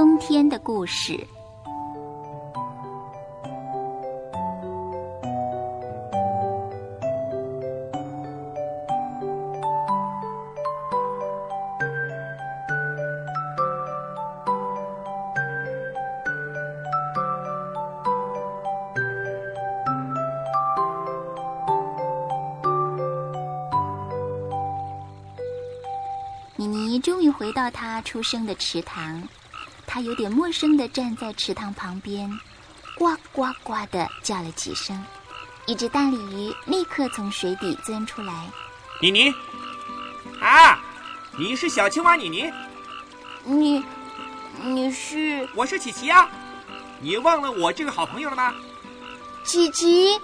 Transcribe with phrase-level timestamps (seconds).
[0.00, 1.22] 冬天的故事。
[26.56, 29.22] 妮妮终于回到她出生的池塘，
[29.92, 32.30] 她有点陌生的站在池塘旁边，
[32.94, 35.04] 呱呱呱的叫了几声，
[35.66, 38.48] 一只大鲤鱼立刻从水底钻出来。
[39.02, 39.34] 妮妮，
[40.40, 40.78] 啊，
[41.36, 42.52] 你是小青蛙妮妮？
[43.42, 43.84] 你，
[44.62, 45.48] 你是？
[45.56, 46.30] 我是琪琪啊，
[47.00, 48.54] 你忘了我这个好朋友了吗？
[49.42, 50.20] 琪琪，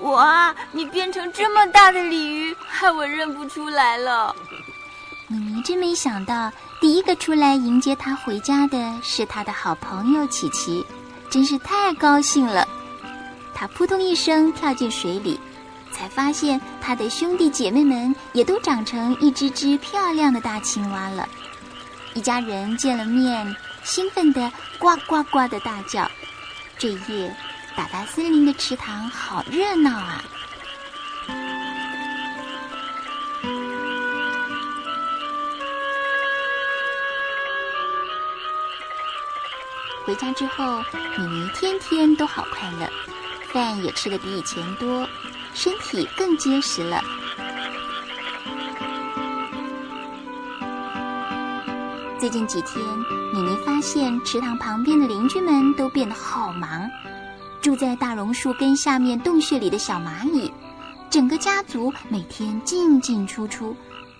[0.00, 4.36] 哇，你变成这么大的鲤鱼，害我认不出来了。
[5.28, 10.86] 妮妮真没想到，第一个出来迎接他回家的是他的好朋友琪琪，
[11.28, 12.66] 真是太高兴了。
[13.52, 15.40] 他扑通一声跳进水里，
[15.90, 21.28] 才发现他的兄弟姐妹们也都长成一只只漂亮的大青蛙了。
[22.14, 26.08] 一家人见了面，兴奋地呱呱呱的大叫。
[26.78, 27.34] 这夜，
[27.76, 30.24] 达达森林的池塘好热闹啊！
[40.08, 40.82] 回家之后，
[41.18, 42.90] 妮妮天天都好快乐，
[43.52, 45.06] 饭也吃的比以前多，
[45.52, 47.04] 身体更结实了。
[52.18, 52.82] 最近几天，
[53.34, 56.88] 妮妮发现池塘旁边的邻居们都变得好忙。
[57.60, 60.50] 住在大榕树根下面洞穴里的小蚂蚁，
[61.10, 63.76] 整个家族每天进进出出，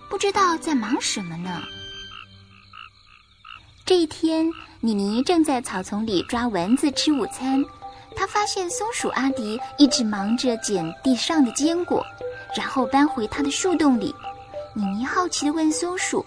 [0.07, 1.63] 不知道在忙什么呢。
[3.89, 4.47] 这一天，
[4.81, 7.65] 妮妮正在草丛里抓蚊子吃午餐，
[8.15, 12.05] 她发现松鼠阿迪一直忙着捡地上的坚果，
[12.55, 14.13] 然后搬回他的树洞里。
[14.75, 16.23] 妮妮好奇地问松鼠：“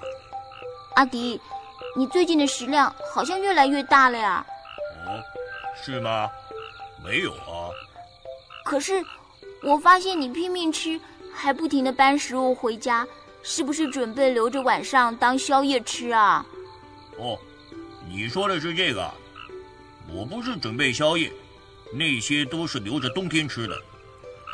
[0.97, 1.41] 阿迪，
[1.97, 4.45] 你最近的食量好像越来越大了呀
[5.07, 5.23] ？”“哦，
[5.85, 6.29] 是吗？
[7.05, 7.71] 没有啊。
[8.67, 9.05] ”“可是
[9.63, 11.01] 我发现你拼命吃，
[11.33, 13.07] 还不停地搬食物回家，
[13.45, 16.45] 是不是准备留着晚上当宵夜吃啊
[17.17, 17.39] ？”“哦。”
[18.15, 19.11] 你说的是这个，
[20.07, 21.33] 我不是准备宵夜，
[21.95, 23.75] 那些都是留着冬天吃的。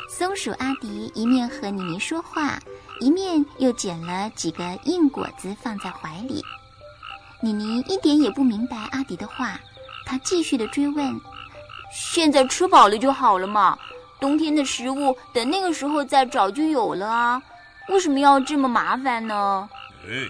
[0.09, 2.57] 松鼠阿迪一面和妮妮说话，
[3.01, 6.41] 一面又捡了几个硬果子放在怀里。
[7.41, 9.59] 妮妮一点也不明白阿迪的话，
[10.05, 11.19] 她继续的追问
[11.93, 13.77] ：“现在吃饱了就好了嘛，
[14.21, 17.43] 冬天的食物等那个时候再找就有了啊，
[17.89, 19.69] 为什么要这么麻烦呢？”
[20.07, 20.25] 哎，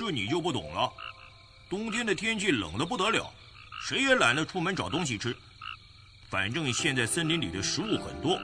[0.00, 0.90] 这你就不懂了。
[1.68, 3.30] 冬天的天气冷得不得了，
[3.82, 5.36] 谁也懒得出门找东西吃。
[6.30, 8.40] 反正现在森林里的食物很多，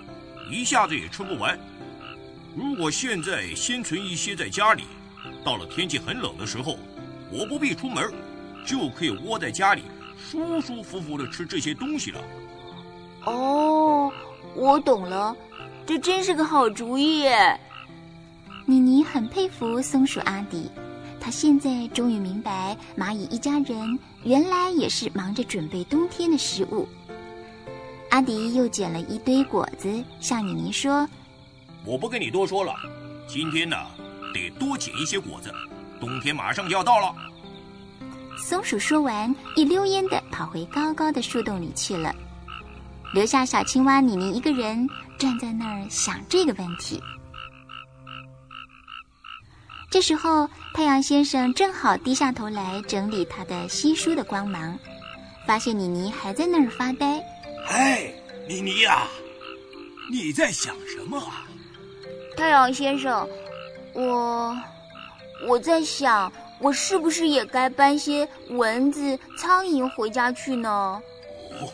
[0.50, 1.58] 一下子也吃不完。
[2.54, 4.84] 如果现在先存一些在家里，
[5.44, 6.78] 到了天气很冷的时候，
[7.30, 8.12] 我不必出门，
[8.66, 9.82] 就可以窝在家里，
[10.18, 12.20] 舒舒服服地吃这些东西了。
[13.24, 14.12] 哦，
[14.54, 15.34] 我懂了，
[15.86, 17.26] 这真是个好主意。
[18.66, 20.70] 妮妮很佩服松鼠阿迪。
[21.24, 26.86] 他现在终于明白，蚂蚁一家人原来也是忙着准备冬天的食物。
[28.10, 31.08] 阿迪又捡了一堆果子，向妮妮说
[31.82, 32.74] ：“我不跟你多说了，
[33.26, 33.74] 今天呢，
[34.34, 35.50] 得多捡一些果子，
[35.98, 37.16] 冬天马上就要到了。”
[38.36, 42.14] 松鼠说完，一溜烟的跑回高高的树洞里去了，
[43.14, 44.86] 留下小青蛙妮妮一个人
[45.18, 47.02] 站在那儿想这个问题。
[49.94, 54.76] 这时候，太阳先生正好低下头来整理他的稀疏的光芒，
[55.46, 57.24] 发现妮妮还在那儿发呆。
[57.68, 58.12] 哎，
[58.48, 59.06] 妮妮呀，
[60.10, 61.46] 你在想什么啊？
[62.36, 63.28] 太阳先生，
[63.92, 64.58] 我
[65.46, 71.00] 我在想，我是不是也该搬些蚊子、苍蝇回家去呢？
[71.60, 71.70] 哦，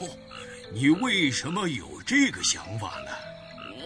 [0.74, 3.10] 你为什么有这个想法呢？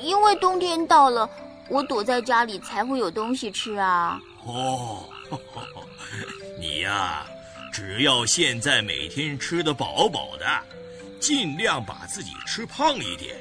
[0.02, 1.30] 因为冬天到了。
[1.68, 4.20] 我躲在家里才会有东西吃啊！
[4.44, 5.08] 哦，
[6.60, 7.26] 你呀，
[7.72, 10.46] 只要现在每天吃得饱饱的，
[11.18, 13.36] 尽量把自己吃胖一点。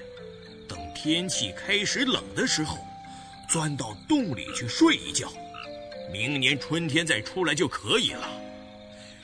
[0.67, 2.77] 等天气开始冷的时候，
[3.49, 5.27] 钻到洞里去睡一觉，
[6.11, 8.27] 明年春天再出来就可以了。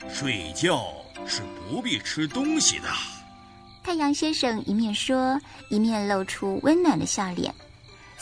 [0.08, 0.94] 睡觉
[1.26, 2.88] 是不必吃东西的。
[3.82, 7.52] 太阳先生一面说，一面露出温暖的笑脸。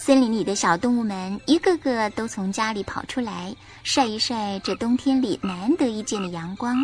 [0.01, 6.77] 森林里的小动物们一个个都从家里跑出来晒一晒这冬天里难得一见的阳光。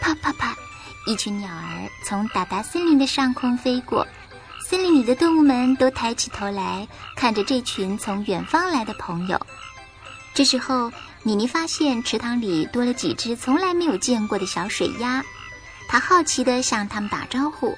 [0.00, 0.56] 啪啪啪
[1.08, 4.06] 一群鸟儿从达达森林的上空飞过
[4.64, 6.86] 森林里的动物们都抬起头来
[7.16, 9.38] 看着这群从远方来的朋友。
[10.32, 10.90] 这时候
[11.24, 15.22] 米妮发现池塘里多了几只从来没有见过的小水鸭
[15.88, 17.76] 她好奇地向它们打招呼。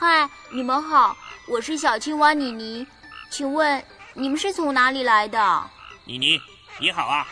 [0.00, 1.16] 嗨，你们好，
[1.48, 2.86] 我是小青蛙妮妮，
[3.30, 3.84] 请问
[4.14, 5.70] 你们是从哪里来的？”
[6.06, 6.40] 妮妮，
[6.78, 7.26] 你好啊，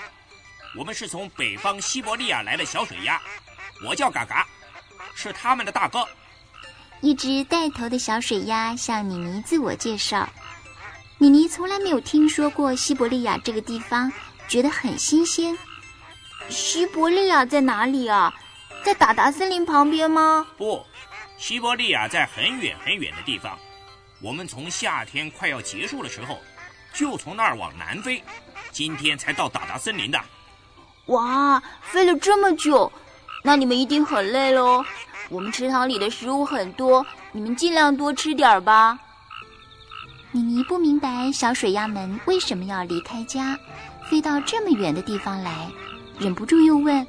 [0.76, 3.22] 我们是从北方西伯利亚来的小水鸭，
[3.86, 4.44] 我叫嘎嘎，
[5.14, 6.04] 是他们的大哥。
[7.02, 10.28] 一只带头的小水鸭向妮妮自我介绍
[11.18, 14.12] ：“妮妮从来没有听说过西伯利亚这个地方。”
[14.48, 15.56] 觉得很新鲜。
[16.48, 18.34] 西伯利亚在哪里啊？
[18.82, 20.46] 在达达森林旁边吗？
[20.56, 20.84] 不，
[21.38, 23.58] 西伯利亚在很远很远的地方。
[24.22, 26.38] 我们从夏天快要结束的时候，
[26.94, 28.22] 就从那儿往南飞，
[28.72, 30.18] 今天才到达达森林的。
[31.06, 32.90] 哇，飞了这么久，
[33.44, 34.84] 那你们一定很累喽。
[35.28, 38.98] 我们池塘里的食物很多，你们尽量多吃点吧。
[40.32, 43.58] 米妮不明白小水鸭们为什么要离开家。
[44.08, 45.68] 飞到这么远的地方来，
[46.18, 47.06] 忍不住又问：“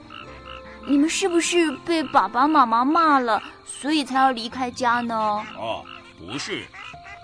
[0.87, 5.15] 你们是不是被爸爸妈妈骂了，所以才要离开家呢？”
[5.59, 5.83] 哦，
[6.17, 6.65] 不是，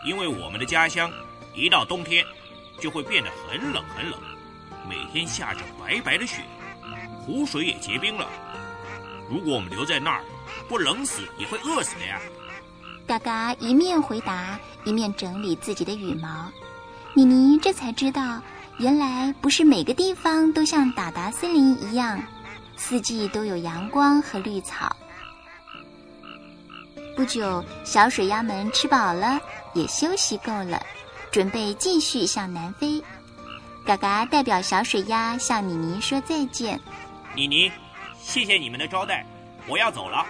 [0.06, 1.10] 因为我们的家乡
[1.56, 2.26] 一到冬天
[2.80, 4.20] 就会变得很冷很冷，
[4.88, 6.44] 每天下着白白的雪，
[7.22, 8.28] 湖水也结冰了。
[9.30, 10.22] 如果我们留在那儿，
[10.68, 12.20] 不冷死也会饿死的呀。
[13.08, 16.52] 嘎嘎一面回答，一面整理自己的羽毛。
[17.16, 18.42] 妮妮这才知道。
[18.80, 22.20] 原来不是每个地方都像达达森林一样，
[22.86, 24.94] 四季都有阳光和绿草。
[27.16, 29.40] 不久，小水鸭们吃饱了，
[29.74, 30.86] 也休息够了，
[31.32, 33.02] 准备继续向南飞。
[33.86, 36.78] 嘎嘎代表小水鸭向妮妮说再见。
[37.34, 37.72] 妮妮，
[38.20, 39.26] 谢谢你们的招待，
[39.66, 40.26] 我要走了。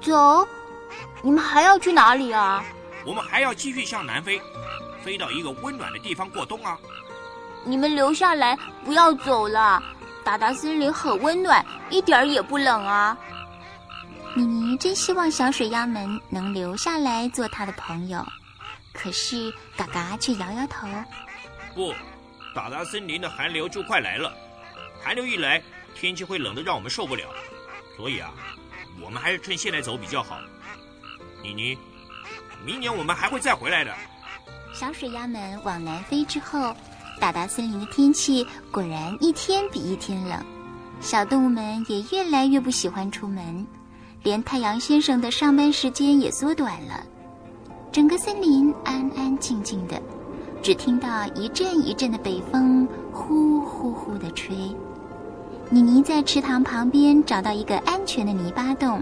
[0.00, 0.48] 走？
[1.22, 2.64] 你们还要去哪里啊？
[3.04, 4.40] 我们还要继续向南飞，
[5.04, 6.78] 飞到一个温暖的地方过冬啊。
[7.66, 9.82] 你们留下来，不要走了。
[10.24, 13.16] 达达森林很温暖，一点儿也不冷啊。
[14.34, 18.24] 妮妮真希望小水鸭们能留下来做她的朋友，
[18.92, 20.88] 可是嘎嘎却摇摇头。
[21.74, 21.92] 不，
[22.54, 24.32] 达达森林的寒流就快来了，
[25.02, 25.62] 寒流一来，
[25.94, 27.24] 天气会冷得让我们受不了。
[27.96, 28.32] 所以啊，
[29.02, 30.38] 我们还是趁现在走比较好。
[31.42, 31.76] 妮妮，
[32.64, 33.94] 明年我们还会再回来的。
[34.72, 36.74] 小水鸭们往南飞之后。
[37.22, 40.36] 达达森林的天气果然一天比一天冷，
[41.00, 43.64] 小动物们也越来越不喜欢出门，
[44.24, 47.00] 连太阳先生的上班时间也缩短了。
[47.92, 50.02] 整个森林安安静静的，
[50.64, 54.56] 只听到一阵一阵的北风呼呼呼的吹。
[55.70, 59.00] 妮妮在池塘旁边找到一个安全的泥巴洞，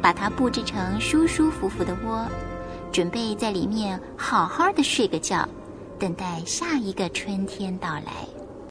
[0.00, 2.24] 把它布置成舒舒服服的窝，
[2.92, 5.44] 准备在里面好好的睡个觉。
[5.98, 8.35] 等待下一个春天到来。